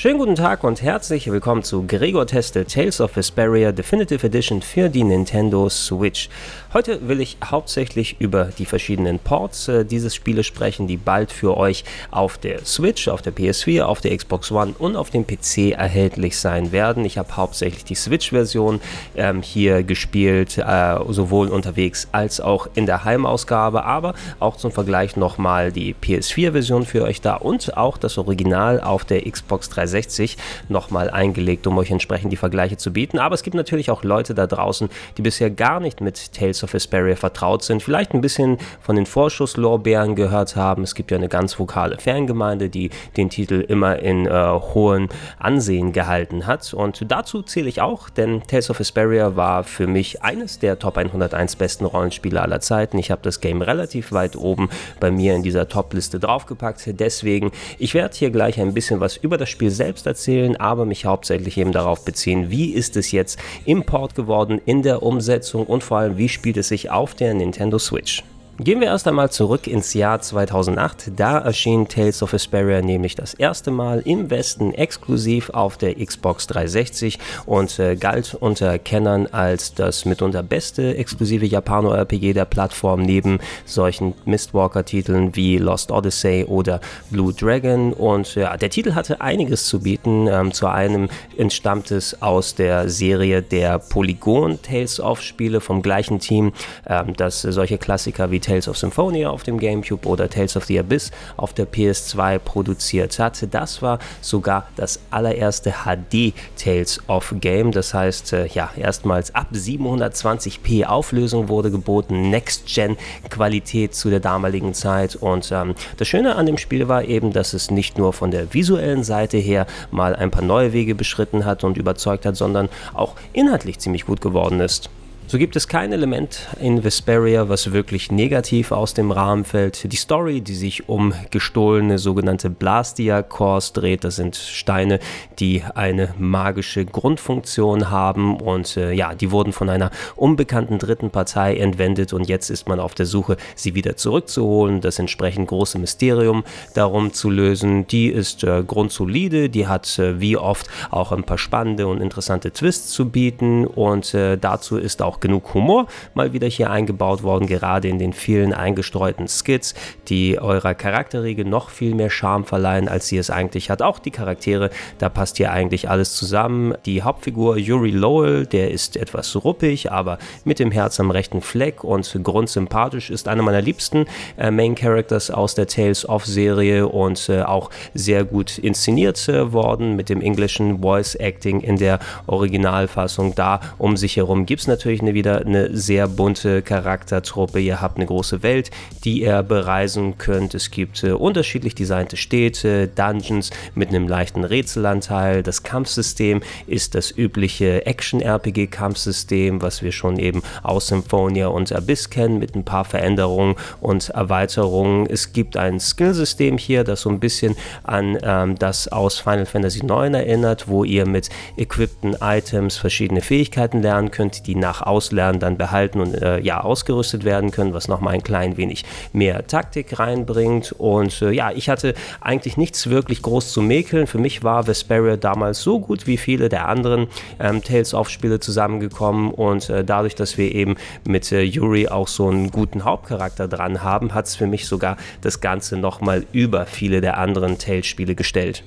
[0.00, 4.88] Schönen guten Tag und herzlich willkommen zu Gregor Teste Tales of Vesperia Definitive Edition für
[4.88, 6.30] die Nintendo Switch.
[6.72, 11.54] Heute will ich hauptsächlich über die verschiedenen Ports äh, dieses Spieles sprechen, die bald für
[11.54, 15.72] euch auf der Switch, auf der PS4, auf der Xbox One und auf dem PC
[15.76, 17.04] erhältlich sein werden.
[17.04, 18.80] Ich habe hauptsächlich die Switch-Version
[19.16, 25.16] ähm, hier gespielt, äh, sowohl unterwegs als auch in der Heimausgabe, aber auch zum Vergleich
[25.16, 30.36] nochmal die PS4-Version für euch da und auch das Original auf der Xbox 360 360
[30.68, 33.18] nochmal eingelegt, um euch entsprechend die Vergleiche zu bieten.
[33.18, 36.72] Aber es gibt natürlich auch Leute da draußen, die bisher gar nicht mit Tales of
[36.72, 40.82] Vesperia vertraut sind, vielleicht ein bisschen von den Vorschusslorbeeren gehört haben.
[40.82, 45.92] Es gibt ja eine ganz vokale Fangemeinde, die den Titel immer in äh, hohem Ansehen
[45.92, 46.72] gehalten hat.
[46.74, 50.96] Und dazu zähle ich auch, denn Tales of Vesperia war für mich eines der Top
[50.96, 52.98] 101 besten Rollenspiele aller Zeiten.
[52.98, 54.68] Ich habe das Game relativ weit oben
[55.00, 56.82] bei mir in dieser Top-Liste draufgepackt.
[56.86, 61.06] Deswegen, ich werde hier gleich ein bisschen was über das Spiel selbst erzählen, aber mich
[61.06, 65.82] hauptsächlich eben darauf beziehen, wie ist es jetzt im Port geworden, in der Umsetzung und
[65.82, 68.22] vor allem, wie spielt es sich auf der Nintendo Switch.
[68.62, 71.12] Gehen wir erst einmal zurück ins Jahr 2008.
[71.16, 76.46] Da erschien Tales of Vesperia nämlich das erste Mal im Westen exklusiv auf der Xbox
[76.46, 83.38] 360 und äh, galt unter Kennern als das mitunter beste exklusive Japano-RPG der Plattform neben
[83.64, 87.94] solchen Mistwalker-Titeln wie Lost Odyssey oder Blue Dragon.
[87.94, 90.26] Und ja, der Titel hatte einiges zu bieten.
[90.26, 96.18] Ähm, zu einem entstammt es aus der Serie der Polygon Tales of Spiele vom gleichen
[96.18, 96.52] Team,
[96.86, 100.76] ähm, das solche Klassiker wie Tales of Symphonia auf dem GameCube oder Tales of the
[100.80, 103.46] Abyss auf der PS2 produziert hat.
[103.52, 107.70] Das war sogar das allererste HD Tales of Game.
[107.70, 115.14] Das heißt, äh, ja, erstmals ab 720p Auflösung wurde geboten, Next-Gen-Qualität zu der damaligen Zeit.
[115.14, 118.52] Und ähm, das Schöne an dem Spiel war eben, dass es nicht nur von der
[118.52, 123.14] visuellen Seite her mal ein paar neue Wege beschritten hat und überzeugt hat, sondern auch
[123.32, 124.90] inhaltlich ziemlich gut geworden ist.
[125.30, 129.92] So gibt es kein Element in Vesperia, was wirklich negativ aus dem Rahmen fällt.
[129.92, 134.98] Die Story, die sich um gestohlene sogenannte Blastia Cores dreht, das sind Steine,
[135.38, 141.58] die eine magische Grundfunktion haben und äh, ja, die wurden von einer unbekannten dritten Partei
[141.58, 146.42] entwendet und jetzt ist man auf der Suche, sie wieder zurückzuholen, das entsprechend große Mysterium
[146.74, 147.86] darum zu lösen.
[147.86, 152.50] Die ist äh, grundsolide, die hat äh, wie oft auch ein paar spannende und interessante
[152.50, 157.46] Twists zu bieten und äh, dazu ist auch genug Humor mal wieder hier eingebaut worden,
[157.46, 159.74] gerade in den vielen eingestreuten Skits,
[160.08, 163.82] die eurer Charakterregel noch viel mehr Charme verleihen, als sie es eigentlich hat.
[163.82, 166.74] Auch die Charaktere, da passt hier eigentlich alles zusammen.
[166.86, 171.84] Die Hauptfigur Yuri Lowell, der ist etwas ruppig, aber mit dem Herz am rechten Fleck
[171.84, 174.06] und grundsympathisch, ist einer meiner liebsten
[174.38, 179.52] äh, Main Characters aus der Tales of Serie und äh, auch sehr gut inszeniert äh,
[179.52, 183.34] worden mit dem englischen Voice Acting in der Originalfassung.
[183.34, 187.60] Da um sich herum gibt es natürlich eine eine wieder eine sehr bunte Charaktertruppe.
[187.60, 188.70] Ihr habt eine große Welt,
[189.04, 190.54] die ihr bereisen könnt.
[190.54, 195.42] Es gibt äh, unterschiedlich designte Städte, Dungeons mit einem leichten Rätselanteil.
[195.42, 202.38] Das Kampfsystem ist das übliche Action-RPG-Kampfsystem, was wir schon eben aus Symphonia und Abyss kennen,
[202.38, 205.06] mit ein paar Veränderungen und Erweiterungen.
[205.06, 209.80] Es gibt ein Skillsystem hier, das so ein bisschen an ähm, das aus Final Fantasy
[209.80, 215.40] IX erinnert, wo ihr mit equippten Items verschiedene Fähigkeiten lernen könnt, die nach außen Auslernen
[215.40, 218.84] dann behalten und äh, ja ausgerüstet werden können, was nochmal ein klein wenig
[219.14, 220.72] mehr Taktik reinbringt.
[220.72, 224.06] Und äh, ja, ich hatte eigentlich nichts wirklich groß zu mäkeln.
[224.06, 227.06] Für mich war Vesperia damals so gut wie viele der anderen
[227.38, 230.76] ähm, Tales of Spiele zusammengekommen und äh, dadurch, dass wir eben
[231.08, 234.98] mit äh, Yuri auch so einen guten Hauptcharakter dran haben, hat es für mich sogar
[235.22, 238.64] das Ganze nochmal über viele der anderen Tales Spiele gestellt.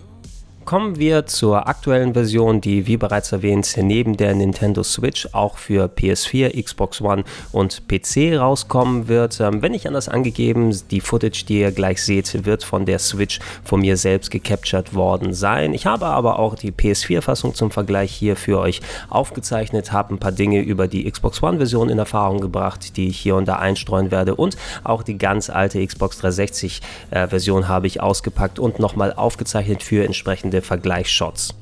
[0.66, 5.88] Kommen wir zur aktuellen Version, die wie bereits erwähnt neben der Nintendo Switch auch für
[5.88, 9.42] PS4, Xbox One und PC rauskommen wird.
[9.42, 13.40] Ähm, wenn nicht anders angegeben, die Footage, die ihr gleich seht, wird von der Switch
[13.66, 15.74] von mir selbst gecaptured worden sein.
[15.74, 20.32] Ich habe aber auch die PS4-Fassung zum Vergleich hier für euch aufgezeichnet, habe ein paar
[20.32, 24.36] Dinge über die Xbox One-Version in Erfahrung gebracht, die ich hier und da einstreuen werde
[24.36, 24.56] und
[24.86, 30.53] auch die ganz alte Xbox 360-Version äh, habe ich ausgepackt und nochmal aufgezeichnet für entsprechende
[30.62, 31.54] Vergleichsshots.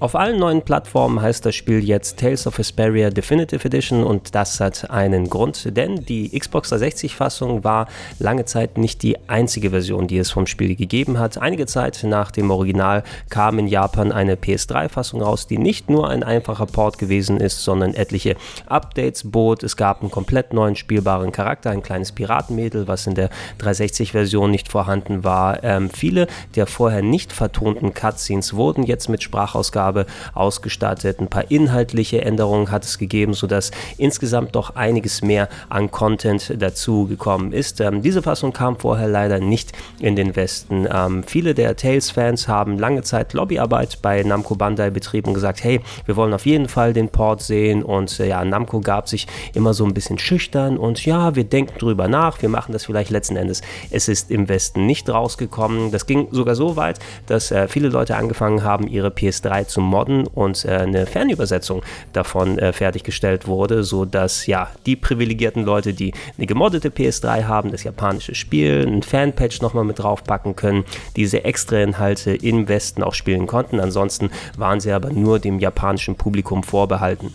[0.00, 4.58] Auf allen neuen Plattformen heißt das Spiel jetzt Tales of Vesperia Definitive Edition und das
[4.58, 7.86] hat einen Grund, denn die Xbox 360-Fassung war
[8.18, 11.36] lange Zeit nicht die einzige Version, die es vom Spiel gegeben hat.
[11.36, 16.22] Einige Zeit nach dem Original kam in Japan eine PS3-Fassung raus, die nicht nur ein
[16.22, 18.36] einfacher Port gewesen ist, sondern etliche
[18.68, 19.62] Updates bot.
[19.62, 24.72] Es gab einen komplett neuen spielbaren Charakter, ein kleines Piratenmädel, was in der 360-Version nicht
[24.72, 25.62] vorhanden war.
[25.62, 31.20] Ähm, viele der vorher nicht vertonten Cutscenes wurden jetzt mit Sprachausgaben Ausgabe ausgestattet.
[31.20, 37.06] Ein paar inhaltliche Änderungen hat es gegeben, sodass insgesamt doch einiges mehr an Content dazu
[37.06, 37.80] gekommen ist.
[37.80, 40.86] Ähm, diese Fassung kam vorher leider nicht in den Westen.
[40.90, 45.80] Ähm, viele der Tales-Fans haben lange Zeit Lobbyarbeit bei Namco Bandai betrieben und gesagt, hey,
[46.06, 49.74] wir wollen auf jeden Fall den Port sehen und äh, ja, Namco gab sich immer
[49.74, 53.36] so ein bisschen schüchtern und ja, wir denken drüber nach, wir machen das vielleicht letzten
[53.36, 53.62] Endes.
[53.90, 55.90] Es ist im Westen nicht rausgekommen.
[55.90, 60.26] Das ging sogar so weit, dass äh, viele Leute angefangen haben, ihre PS3 zu modden
[60.26, 61.82] und äh, eine Fernübersetzung
[62.12, 67.84] davon äh, fertiggestellt wurde, sodass ja die privilegierten Leute, die eine gemoddete PS3 haben, das
[67.84, 70.84] japanische Spiel, ein Fanpatch nochmal mit draufpacken können,
[71.16, 73.80] diese extra Inhalte im Westen auch spielen konnten.
[73.80, 77.32] Ansonsten waren sie aber nur dem japanischen Publikum vorbehalten.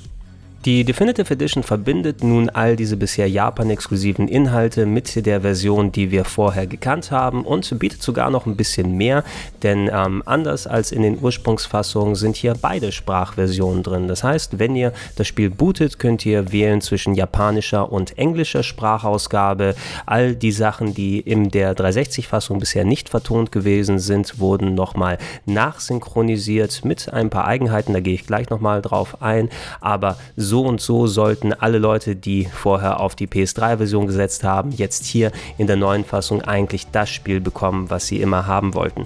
[0.65, 6.25] Die Definitive Edition verbindet nun all diese bisher Japan-exklusiven Inhalte mit der Version, die wir
[6.25, 9.23] vorher gekannt haben und bietet sogar noch ein bisschen mehr,
[9.61, 14.07] denn ähm, anders als in den Ursprungsfassungen sind hier beide Sprachversionen drin.
[14.07, 19.75] Das heißt, wenn ihr das Spiel bootet, könnt ihr wählen zwischen japanischer und englischer Sprachausgabe.
[20.07, 26.83] All die Sachen, die in der 360-Fassung bisher nicht vertont gewesen sind, wurden nochmal nachsynchronisiert
[26.83, 30.79] mit ein paar Eigenheiten, da gehe ich gleich nochmal drauf ein, aber so so und
[30.79, 35.75] so sollten alle Leute, die vorher auf die PS3-Version gesetzt haben, jetzt hier in der
[35.75, 39.05] neuen Fassung eigentlich das Spiel bekommen, was sie immer haben wollten.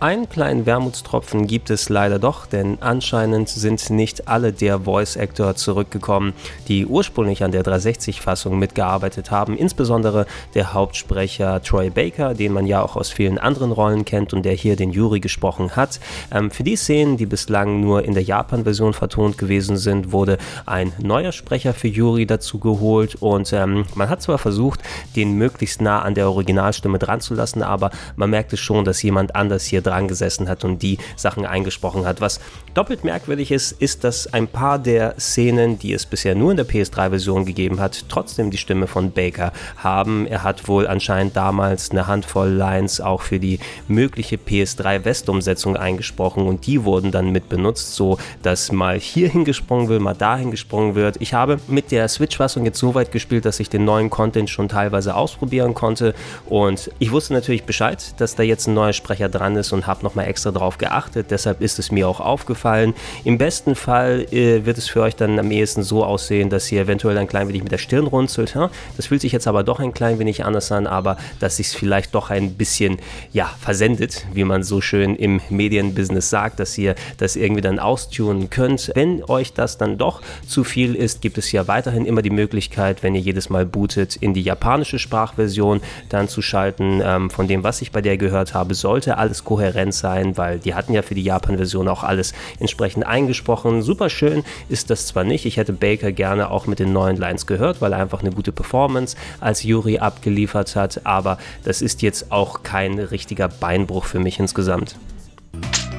[0.00, 5.56] Einen kleinen Wermutstropfen gibt es leider doch, denn anscheinend sind nicht alle der Voice Actor
[5.56, 6.34] zurückgekommen,
[6.68, 9.56] die ursprünglich an der 360-Fassung mitgearbeitet haben.
[9.56, 14.44] Insbesondere der Hauptsprecher Troy Baker, den man ja auch aus vielen anderen Rollen kennt und
[14.44, 15.98] der hier den Yuri gesprochen hat.
[16.32, 20.92] Ähm, für die Szenen, die bislang nur in der Japan-Version vertont gewesen sind, wurde ein
[21.02, 24.78] neuer Sprecher für Yuri dazu geholt und ähm, man hat zwar versucht,
[25.16, 29.34] den möglichst nah an der Originalstimme dran zu lassen, aber man merkte schon, dass jemand
[29.34, 32.20] anders hier dran gesessen hat und die Sachen eingesprochen hat.
[32.20, 32.40] Was
[32.74, 36.66] doppelt merkwürdig ist, ist, dass ein paar der Szenen, die es bisher nur in der
[36.66, 40.26] PS3-Version gegeben hat, trotzdem die Stimme von Baker haben.
[40.26, 46.66] Er hat wohl anscheinend damals eine Handvoll Lines auch für die mögliche PS3-West-Umsetzung eingesprochen und
[46.66, 51.16] die wurden dann mit benutzt, so dass mal hierhin gesprungen wird, mal dahin gesprungen wird.
[51.20, 54.68] Ich habe mit der Switch-Fassung jetzt so weit gespielt, dass ich den neuen Content schon
[54.68, 56.14] teilweise ausprobieren konnte
[56.46, 59.86] und ich wusste natürlich Bescheid, dass da jetzt ein neuer Sprecher dran ist und und
[59.86, 61.30] habe nochmal extra drauf geachtet.
[61.30, 62.94] Deshalb ist es mir auch aufgefallen.
[63.24, 66.82] Im besten Fall äh, wird es für euch dann am ehesten so aussehen, dass ihr
[66.82, 68.54] eventuell ein klein wenig mit der Stirn runzelt.
[68.54, 68.70] Ja?
[68.96, 71.74] Das fühlt sich jetzt aber doch ein klein wenig anders an, aber dass sich es
[71.74, 72.98] vielleicht doch ein bisschen
[73.32, 78.50] ja, versendet, wie man so schön im Medienbusiness sagt, dass ihr das irgendwie dann austunen
[78.50, 78.90] könnt.
[78.94, 83.02] Wenn euch das dann doch zu viel ist, gibt es ja weiterhin immer die Möglichkeit,
[83.02, 87.00] wenn ihr jedes Mal bootet, in die japanische Sprachversion dann zu schalten.
[87.04, 90.58] Ähm, von dem, was ich bei der gehört habe, sollte alles kohärent kohärent sein, weil
[90.58, 93.82] die hatten ja für die Japan-Version auch alles entsprechend eingesprochen.
[93.82, 97.46] Super schön ist das zwar nicht, ich hätte Baker gerne auch mit den neuen Lines
[97.46, 102.32] gehört, weil er einfach eine gute Performance als Yuri abgeliefert hat, aber das ist jetzt
[102.32, 104.96] auch kein richtiger Beinbruch für mich insgesamt.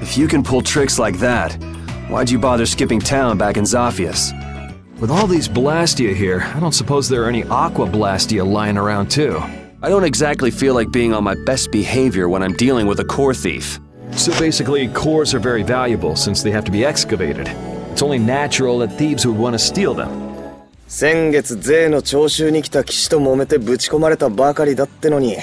[0.01, 1.57] If you can pull tricks like that,
[2.09, 4.33] why'd you bother skipping town back in Zaphias?
[4.99, 9.09] With all these Blastia here, I don't suppose there are any Aqua Blastia lying around
[9.09, 9.41] too.
[9.82, 13.04] I don't exactly feel like being on my best behavior when I'm dealing with a
[13.04, 13.78] core thief.
[14.12, 17.48] So basically, cores are very valuable since they have to be excavated.
[17.92, 20.10] It's only natural that thieves would want to steal them.
[20.86, 25.36] 先月税の徴収に来た騎士と揉めてぶち込まれたばかりだってのに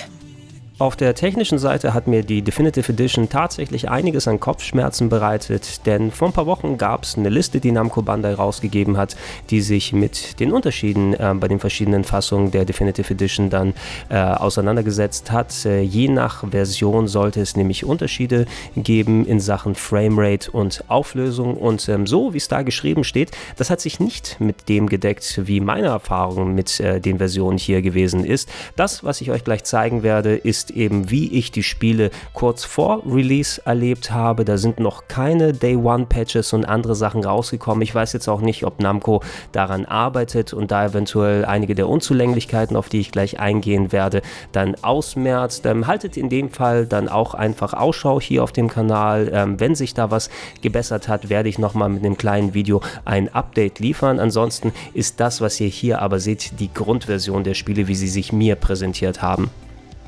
[0.79, 6.11] Auf der technischen Seite hat mir die Definitive Edition tatsächlich einiges an Kopfschmerzen bereitet, denn
[6.11, 9.17] vor ein paar Wochen gab es eine Liste, die Namco Bandai rausgegeben hat,
[9.49, 13.73] die sich mit den Unterschieden äh, bei den verschiedenen Fassungen der Definitive Edition dann
[14.11, 15.65] äh, auseinandergesetzt hat.
[15.65, 18.45] Äh, je nach Version sollte es nämlich Unterschiede
[18.77, 23.71] geben in Sachen Framerate und Auflösung und ähm, so wie es da geschrieben steht, das
[23.71, 28.27] hat sich nicht mit dem gedeckt, wie meine Erfahrung mit äh, den Versionen hier gewesen
[28.27, 28.51] ist.
[28.77, 32.65] Das, was ich euch gleich zeigen werde, ist ist eben, wie ich die Spiele kurz
[32.65, 34.45] vor Release erlebt habe.
[34.45, 37.83] Da sind noch keine Day One Patches und andere Sachen rausgekommen.
[37.83, 42.77] Ich weiß jetzt auch nicht, ob Namco daran arbeitet und da eventuell einige der Unzulänglichkeiten,
[42.77, 45.67] auf die ich gleich eingehen werde, dann ausmerzt.
[45.67, 49.31] Ähm, haltet in dem Fall dann auch einfach Ausschau hier auf dem Kanal.
[49.33, 50.31] Ähm, wenn sich da was
[50.63, 54.19] gebessert hat, werde ich nochmal mit einem kleinen Video ein Update liefern.
[54.19, 58.33] Ansonsten ist das, was ihr hier aber seht, die Grundversion der Spiele, wie sie sich
[58.33, 59.51] mir präsentiert haben.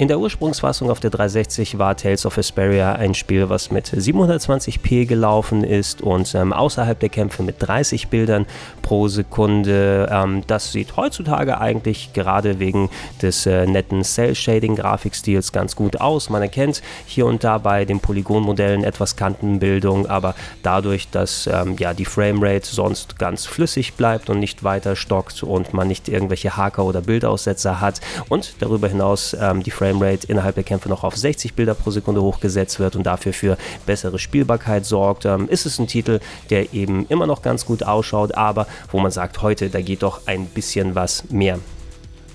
[0.00, 5.06] In der Ursprungsfassung auf der 360 war Tales of Asperia ein Spiel, was mit 720p
[5.06, 8.46] gelaufen ist und ähm, außerhalb der Kämpfe mit 30 Bildern
[8.80, 10.08] pro Sekunde.
[10.08, 12.90] Ähm, das sieht heutzutage eigentlich gerade wegen
[13.22, 16.30] des äh, netten Cell-Shading-Grafikstils ganz gut aus.
[16.30, 21.92] Man erkennt hier und da bei den Polygonmodellen etwas Kantenbildung, aber dadurch, dass ähm, ja,
[21.92, 26.84] die Framerate sonst ganz flüssig bleibt und nicht weiter stockt und man nicht irgendwelche Haker
[26.84, 31.16] oder Bildaussetzer hat und darüber hinaus ähm, die Framerate Framerate innerhalb der Kämpfe noch auf
[31.16, 35.78] 60 Bilder pro Sekunde hochgesetzt wird und dafür für bessere Spielbarkeit sorgt, ähm, ist es
[35.78, 39.80] ein Titel, der eben immer noch ganz gut ausschaut, aber wo man sagt, heute, da
[39.80, 41.58] geht doch ein bisschen was mehr.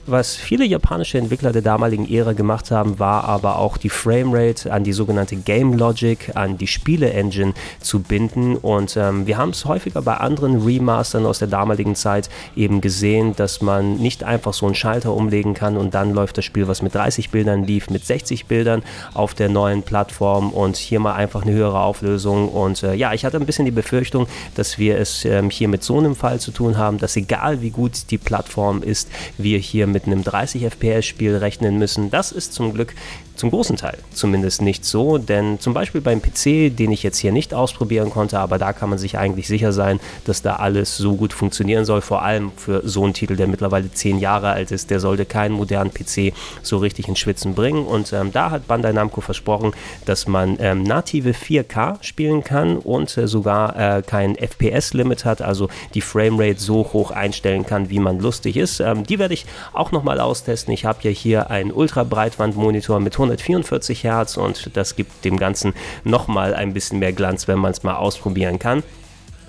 [0.05, 4.83] Was viele japanische Entwickler der damaligen Ära gemacht haben, war aber auch die Framerate an
[4.83, 8.57] die sogenannte Game Logic, an die Spiele-Engine zu binden.
[8.57, 13.33] Und ähm, wir haben es häufiger bei anderen Remastern aus der damaligen Zeit eben gesehen,
[13.37, 16.81] dass man nicht einfach so einen Schalter umlegen kann und dann läuft das Spiel, was
[16.81, 18.83] mit 30 Bildern lief, mit 60 Bildern
[19.13, 22.49] auf der neuen Plattform und hier mal einfach eine höhere Auflösung.
[22.49, 25.81] Und äh, ja, ich hatte ein bisschen die Befürchtung, dass wir es ähm, hier mit
[25.81, 29.92] so einem Fall zu tun haben, dass egal wie gut die Plattform ist, wir hier
[29.93, 32.11] mit einem 30 FPS-Spiel rechnen müssen.
[32.11, 32.93] Das ist zum Glück
[33.35, 37.31] zum großen Teil zumindest nicht so, denn zum Beispiel beim PC, den ich jetzt hier
[37.31, 41.15] nicht ausprobieren konnte, aber da kann man sich eigentlich sicher sein, dass da alles so
[41.15, 44.91] gut funktionieren soll, vor allem für so einen Titel, der mittlerweile 10 Jahre alt ist,
[44.91, 48.93] der sollte keinen modernen PC so richtig ins Schwitzen bringen und ähm, da hat Bandai
[48.93, 49.71] Namco versprochen,
[50.05, 55.69] dass man ähm, native 4K spielen kann und äh, sogar äh, kein FPS-Limit hat, also
[55.95, 58.79] die Framerate so hoch einstellen kann, wie man lustig ist.
[58.79, 60.73] Ähm, die werde ich auch nochmal austesten.
[60.73, 65.73] Ich habe ja hier einen Ultra-Breitband-Monitor mit 144 Hertz und das gibt dem Ganzen
[66.03, 68.83] nochmal ein bisschen mehr Glanz, wenn man es mal ausprobieren kann.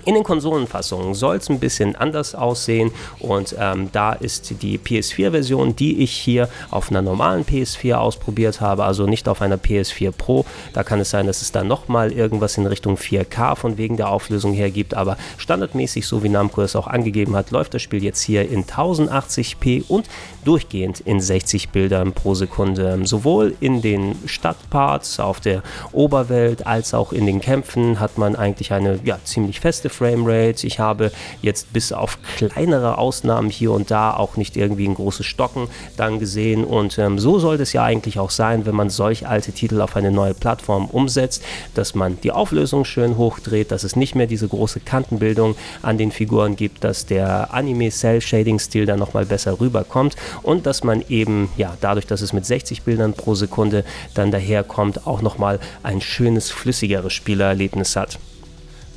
[0.05, 5.75] In den Konsolenfassungen soll es ein bisschen anders aussehen und ähm, da ist die PS4-Version,
[5.75, 10.45] die ich hier auf einer normalen PS4 ausprobiert habe, also nicht auf einer PS4 Pro.
[10.73, 14.09] Da kann es sein, dass es da nochmal irgendwas in Richtung 4K von wegen der
[14.09, 18.03] Auflösung her gibt, aber standardmäßig, so wie Namco es auch angegeben hat, läuft das Spiel
[18.03, 20.07] jetzt hier in 1080p und
[20.43, 22.99] durchgehend in 60 Bildern pro Sekunde.
[23.05, 28.71] Sowohl in den Stadtparts auf der Oberwelt als auch in den Kämpfen hat man eigentlich
[28.71, 30.65] eine ja, ziemlich feste Framerate.
[30.67, 31.11] Ich habe
[31.41, 36.19] jetzt bis auf kleinere Ausnahmen hier und da auch nicht irgendwie ein großes Stocken dann
[36.19, 36.63] gesehen.
[36.63, 39.95] Und ähm, so sollte es ja eigentlich auch sein, wenn man solch alte Titel auf
[39.95, 44.47] eine neue Plattform umsetzt, dass man die Auflösung schön hochdreht, dass es nicht mehr diese
[44.47, 50.83] große Kantenbildung an den Figuren gibt, dass der Anime-Cell-Shading-Stil dann nochmal besser rüberkommt und dass
[50.83, 53.83] man eben, ja, dadurch, dass es mit 60 Bildern pro Sekunde
[54.13, 58.19] dann daherkommt, auch nochmal ein schönes, flüssigeres Spielerlebnis hat.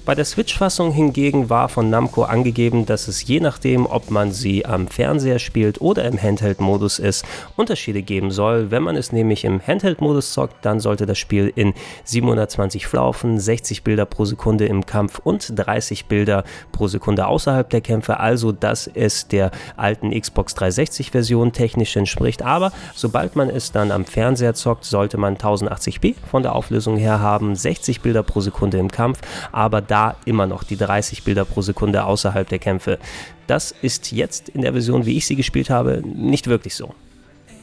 [0.08, 4.64] Bei der Switch-Fassung hingegen war von Namco angegeben, dass es je nachdem, ob man sie
[4.64, 8.70] am Fernseher spielt oder im Handheld-Modus ist, Unterschiede geben soll.
[8.70, 11.74] Wenn man es nämlich im Handheld-Modus zockt, dann sollte das Spiel in
[12.04, 17.82] 720 laufen, 60 Bilder pro Sekunde im Kampf und 30 Bilder pro Sekunde außerhalb der
[17.82, 22.40] Kämpfe, also dass es der alten Xbox 360-Version technisch entspricht.
[22.40, 27.20] Aber sobald man es dann am Fernseher zockt, sollte man 1080p von der Auflösung her
[27.20, 29.20] haben, 60 Bilder pro Sekunde im Kampf,
[29.52, 32.98] aber da da immer noch die 30 Bilder pro Sekunde außerhalb der Kämpfe.
[33.46, 36.94] Das ist jetzt in der Version, wie ich sie gespielt habe, nicht wirklich so.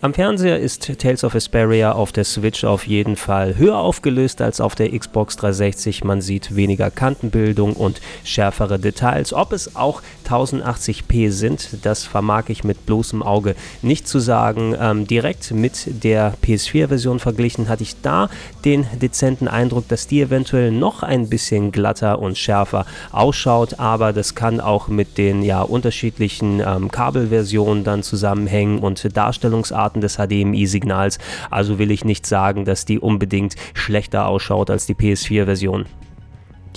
[0.05, 4.61] Am Fernseher ist Tales of Asperia auf der Switch auf jeden Fall höher aufgelöst als
[4.61, 6.03] auf der Xbox 360.
[6.03, 9.33] Man sieht weniger Kantenbildung und schärfere Details.
[9.33, 14.75] Ob es auch 1080p sind, das vermag ich mit bloßem Auge nicht zu sagen.
[14.79, 18.29] Ähm, direkt mit der PS4-Version verglichen hatte ich da
[18.63, 24.35] den dezenten Eindruck, dass die eventuell noch ein bisschen glatter und schärfer ausschaut, aber das
[24.35, 31.19] kann auch mit den ja unterschiedlichen ähm, Kabelversionen dann zusammenhängen und Darstellungsarten Daten des HDMI-Signals,
[31.49, 35.85] also will ich nicht sagen, dass die unbedingt schlechter ausschaut als die PS4-Version.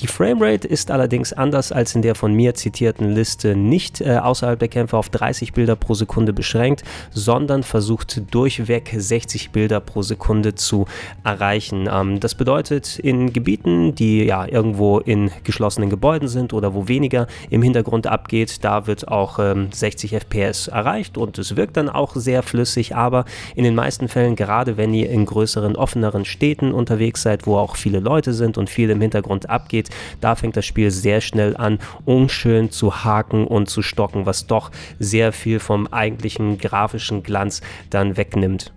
[0.00, 4.56] Die Framerate ist allerdings anders als in der von mir zitierten Liste nicht äh, außerhalb
[4.56, 10.54] der Kämpfe auf 30 Bilder pro Sekunde beschränkt, sondern versucht durchweg 60 Bilder pro Sekunde
[10.54, 10.86] zu
[11.24, 11.88] erreichen.
[11.92, 17.26] Ähm, das bedeutet, in Gebieten, die ja irgendwo in geschlossenen Gebäuden sind oder wo weniger
[17.50, 22.14] im Hintergrund abgeht, da wird auch ähm, 60 FPS erreicht und es wirkt dann auch
[22.14, 23.24] sehr flüssig, aber
[23.56, 27.74] in den meisten Fällen, gerade wenn ihr in größeren, offeneren Städten unterwegs seid, wo auch
[27.74, 29.87] viele Leute sind und viel im Hintergrund abgeht,
[30.20, 34.70] da fängt das Spiel sehr schnell an, unschön zu haken und zu stocken, was doch
[34.98, 38.72] sehr viel vom eigentlichen grafischen Glanz dann wegnimmt.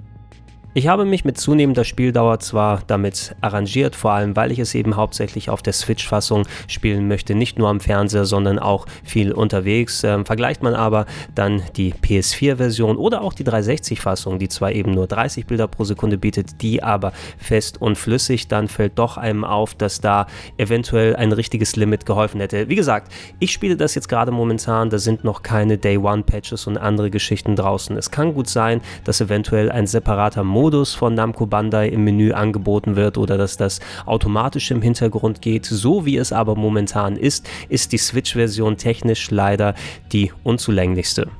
[0.73, 4.95] Ich habe mich mit zunehmender Spieldauer zwar damit arrangiert, vor allem weil ich es eben
[4.95, 10.01] hauptsächlich auf der Switch-Fassung spielen möchte, nicht nur am Fernseher, sondern auch viel unterwegs.
[10.05, 15.07] Ähm, vergleicht man aber dann die PS4-Version oder auch die 360-Fassung, die zwar eben nur
[15.07, 19.75] 30 Bilder pro Sekunde bietet, die aber fest und flüssig, dann fällt doch einem auf,
[19.75, 20.25] dass da
[20.55, 22.69] eventuell ein richtiges Limit geholfen hätte.
[22.69, 27.09] Wie gesagt, ich spiele das jetzt gerade momentan, da sind noch keine Day-One-Patches und andere
[27.09, 27.97] Geschichten draußen.
[27.97, 32.33] Es kann gut sein, dass eventuell ein separater Modus Modus von Namco Bandai im Menü
[32.33, 35.65] angeboten wird oder dass das automatisch im Hintergrund geht.
[35.65, 39.73] So wie es aber momentan ist, ist die Switch-Version technisch leider
[40.11, 41.31] die unzulänglichste.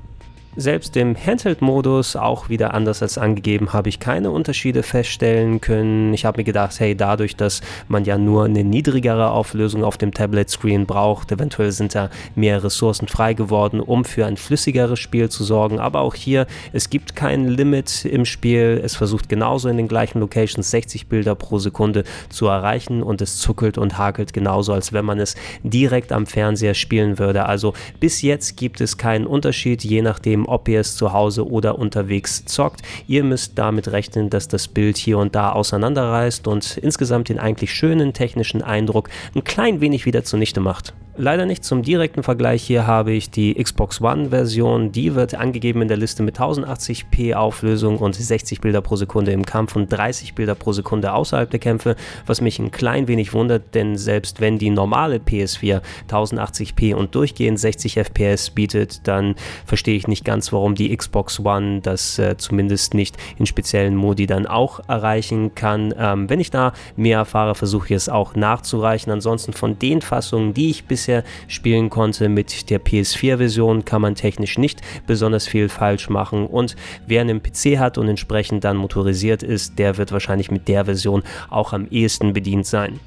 [0.58, 6.13] Selbst im Handheld-Modus, auch wieder anders als angegeben, habe ich keine Unterschiede feststellen können.
[6.13, 10.13] Ich habe mir gedacht, hey, dadurch, dass man ja nur eine niedrigere Auflösung auf dem
[10.13, 15.46] Tablet-Screen braucht, eventuell sind da mehr Ressourcen frei geworden, um für ein flüssigeres Spiel zu
[15.46, 15.79] sorgen.
[15.79, 18.81] Aber auch hier, es gibt kein Limit im Spiel.
[18.84, 23.38] Es versucht genauso in den gleichen Locations 60 Bilder pro Sekunde zu erreichen und es
[23.38, 27.46] zuckelt und hakelt genauso, als wenn man es direkt am Fernseher spielen würde.
[27.46, 31.48] Also bis jetzt gibt es keinen Unterschied, je nachdem, nachdem, ob ihr es zu Hause
[31.48, 32.81] oder unterwegs zockt.
[33.07, 37.74] Ihr müsst damit rechnen, dass das Bild hier und da auseinanderreißt und insgesamt den eigentlich
[37.74, 40.93] schönen technischen Eindruck ein klein wenig wieder zunichte macht.
[41.18, 42.63] Leider nicht zum direkten Vergleich.
[42.63, 44.94] Hier habe ich die Xbox One-Version.
[44.94, 49.46] Die wird angegeben in der Liste mit 1080p Auflösung und 60 Bilder pro Sekunde im
[49.46, 53.75] Kampf und 30 Bilder pro Sekunde außerhalb der Kämpfe, was mich ein klein wenig wundert,
[53.75, 60.08] denn selbst wenn die normale PS4 1080p und durchgehend 60 FPS bietet, dann verstehe ich
[60.08, 64.80] nicht ganz, warum die Xbox One das äh, zumindest nicht in speziellen Modi dann auch
[64.88, 65.94] erreichen kann.
[65.98, 69.12] Ähm, wenn ich da mehr erfahre, versuche ich es auch nachzureichen.
[69.12, 72.29] Ansonsten von den Fassungen, die ich bisher bisher spielen konnte.
[72.29, 76.75] Mit der PS4-Version kann man technisch nicht besonders viel falsch machen und
[77.08, 81.24] wer einen PC hat und entsprechend dann motorisiert ist, der wird wahrscheinlich mit der Version
[81.50, 83.00] auch am ehesten bedient sein.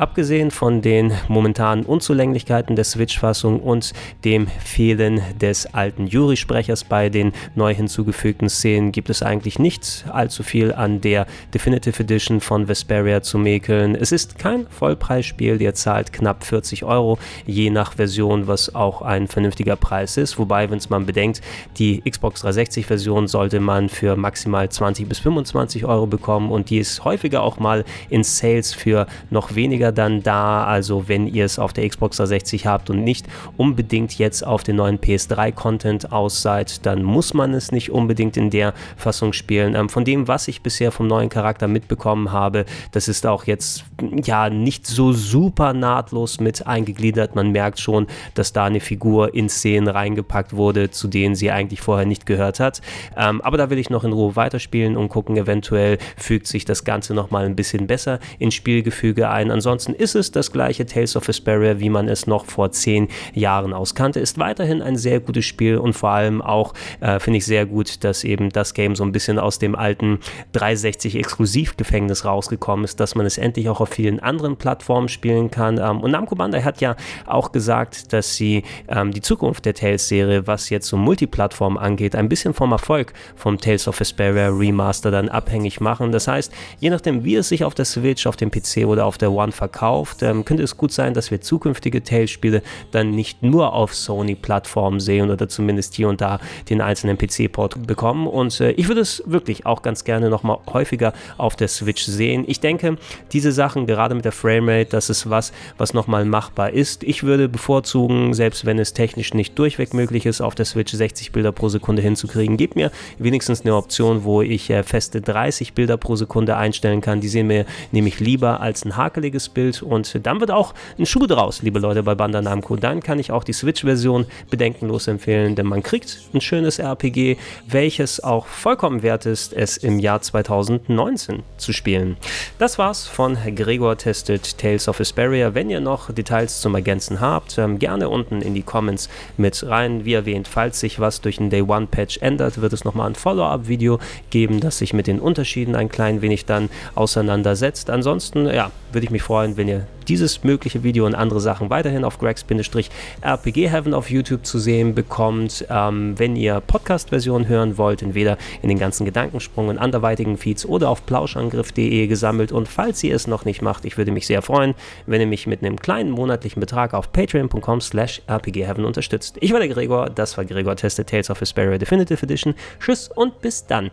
[0.00, 3.92] Abgesehen von den momentanen Unzulänglichkeiten der Switch-Fassung und
[4.24, 10.42] dem Fehlen des alten Yuri-Sprechers bei den neu hinzugefügten Szenen gibt es eigentlich nicht allzu
[10.42, 13.94] viel an der Definitive Edition von Vesperia zu mäkeln.
[13.94, 19.28] Es ist kein Vollpreisspiel, ihr zahlt knapp 40 Euro, je nach Version, was auch ein
[19.28, 20.38] vernünftiger Preis ist.
[20.38, 21.42] Wobei, wenn es man bedenkt,
[21.76, 27.04] die Xbox 360-Version sollte man für maximal 20 bis 25 Euro bekommen und die ist
[27.04, 30.64] häufiger auch mal in Sales für noch weniger dann da.
[30.64, 33.26] Also wenn ihr es auf der Xbox 360 habt und nicht
[33.56, 38.50] unbedingt jetzt auf den neuen PS3-Content aus seid, dann muss man es nicht unbedingt in
[38.50, 39.74] der Fassung spielen.
[39.74, 43.84] Ähm, von dem, was ich bisher vom neuen Charakter mitbekommen habe, das ist auch jetzt
[44.24, 47.34] ja nicht so super nahtlos mit eingegliedert.
[47.34, 51.80] Man merkt schon, dass da eine Figur in Szenen reingepackt wurde, zu denen sie eigentlich
[51.80, 52.80] vorher nicht gehört hat.
[53.16, 56.84] Ähm, aber da will ich noch in Ruhe weiterspielen und gucken, eventuell fügt sich das
[56.84, 59.50] Ganze nochmal ein bisschen besser ins Spielgefüge ein.
[59.50, 63.08] Ansonsten Ansonsten ist es das gleiche Tales of Vesperia, wie man es noch vor zehn
[63.32, 64.20] Jahren auskannte.
[64.20, 68.04] Ist weiterhin ein sehr gutes Spiel und vor allem auch äh, finde ich sehr gut,
[68.04, 70.18] dass eben das Game so ein bisschen aus dem alten
[70.52, 75.78] 360 Exklusivgefängnis rausgekommen ist, dass man es endlich auch auf vielen anderen Plattformen spielen kann.
[75.78, 80.46] Ähm, und Namco Bandai hat ja auch gesagt, dass sie ähm, die Zukunft der Tales-Serie,
[80.46, 85.30] was jetzt so Multiplattform angeht, ein bisschen vom Erfolg vom Tales of Vesperia Remaster dann
[85.30, 86.12] abhängig machen.
[86.12, 89.16] Das heißt, je nachdem, wie es sich auf der Switch, auf dem PC oder auf
[89.16, 93.72] der One verkauft, ähm, könnte es gut sein, dass wir zukünftige Tales-Spiele dann nicht nur
[93.72, 98.26] auf Sony-Plattformen sehen oder zumindest hier und da den einzelnen PC-Port bekommen.
[98.26, 102.44] Und äh, ich würde es wirklich auch ganz gerne nochmal häufiger auf der Switch sehen.
[102.46, 102.96] Ich denke,
[103.32, 107.04] diese Sachen, gerade mit der Framerate, das ist was, was nochmal machbar ist.
[107.04, 111.32] Ich würde bevorzugen, selbst wenn es technisch nicht durchweg möglich ist, auf der Switch 60
[111.32, 115.96] Bilder pro Sekunde hinzukriegen, gebt mir wenigstens eine Option, wo ich äh, feste 30 Bilder
[115.96, 117.20] pro Sekunde einstellen kann.
[117.20, 121.26] Die sehen mir nämlich lieber als ein hakeliges Bild und dann wird auch ein Schuh
[121.26, 122.76] draus, liebe Leute bei Bandai Namco.
[122.76, 127.36] Dann kann ich auch die Switch-Version bedenkenlos empfehlen, denn man kriegt ein schönes RPG,
[127.66, 132.16] welches auch vollkommen wert ist, es im Jahr 2019 zu spielen.
[132.58, 135.54] Das war's von Gregor Tested Tales of Asperia.
[135.54, 140.04] Wenn ihr noch Details zum Ergänzen habt, ähm, gerne unten in die Comments mit rein.
[140.04, 143.14] Wie erwähnt, falls sich was durch ein Day One Patch ändert, wird es nochmal ein
[143.14, 143.98] Follow-up-Video
[144.30, 147.90] geben, das sich mit den Unterschieden ein klein wenig dann auseinandersetzt.
[147.90, 152.04] Ansonsten, ja, würde ich mich freuen, wenn ihr dieses mögliche Video und andere Sachen weiterhin
[152.04, 155.64] auf Gregs-RPG Heaven auf YouTube zu sehen bekommt.
[155.70, 160.88] Ähm, wenn ihr Podcast-Versionen hören wollt, entweder in den ganzen Gedankensprung und anderweitigen Feeds oder
[160.88, 162.50] auf plauschangriff.de gesammelt.
[162.52, 164.74] Und falls ihr es noch nicht macht, ich würde mich sehr freuen,
[165.06, 169.36] wenn ihr mich mit einem kleinen monatlichen Betrag auf patreon.com slash rpgheaven unterstützt.
[169.40, 172.54] Ich war der Gregor, das war Gregor Tested Tales of Vesperia Definitive Edition.
[172.80, 173.90] Tschüss und bis dann.